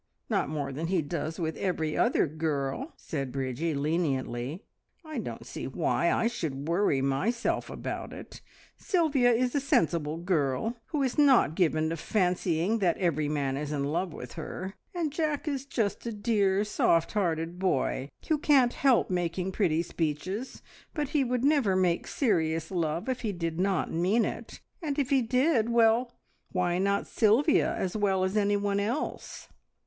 Not 0.31 0.49
more 0.49 0.71
than 0.71 0.87
he 0.87 1.03
does 1.03 1.37
with 1.39 1.55
every 1.57 1.95
other 1.95 2.25
girl," 2.25 2.91
said 2.97 3.31
Bridgie 3.31 3.75
leniently. 3.75 4.63
"I 5.05 5.19
don't 5.19 5.45
see 5.45 5.67
why 5.67 6.11
I 6.11 6.25
should 6.25 6.67
worry 6.67 7.03
myself 7.03 7.69
about 7.69 8.11
it. 8.11 8.41
Sylvia 8.77 9.29
is 9.31 9.53
a 9.53 9.59
sensible 9.59 10.17
girl, 10.17 10.75
who 10.87 11.03
is 11.03 11.19
not 11.19 11.53
given 11.53 11.91
to 11.91 11.97
fancying 11.97 12.79
that 12.79 12.97
every 12.97 13.29
man 13.29 13.55
is 13.57 13.71
in 13.71 13.83
love 13.83 14.11
with 14.11 14.33
her, 14.33 14.73
and 14.95 15.11
Jack 15.13 15.47
is 15.47 15.67
just 15.67 16.03
a 16.07 16.11
dear, 16.11 16.63
soft 16.63 17.11
hearted 17.11 17.59
boy, 17.59 18.09
who 18.27 18.39
can't 18.39 18.73
help 18.73 19.11
making 19.11 19.51
pretty 19.51 19.83
speeches, 19.83 20.63
but 20.95 21.09
he 21.09 21.23
would 21.23 21.45
never 21.45 21.75
make 21.75 22.07
serious 22.07 22.71
love 22.71 23.07
if 23.07 23.21
he 23.21 23.31
did 23.31 23.59
not 23.59 23.91
mean 23.93 24.25
it, 24.25 24.61
and 24.81 24.97
if 24.97 25.11
he 25.11 25.21
did 25.21 25.69
well, 25.69 26.11
why 26.51 26.79
not 26.79 27.05
Sylvia 27.05 27.75
as 27.75 27.95
well 27.95 28.23
as 28.23 28.35
anyone 28.35 28.79
else?" 28.79 29.47